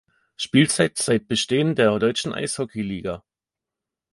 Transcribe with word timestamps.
Spielzeit 0.35 0.97
seit 0.97 1.27
Bestehen 1.27 1.75
der 1.75 1.99
Deutschen 1.99 2.33
Eishockey 2.33 2.81
Liga. 2.81 3.23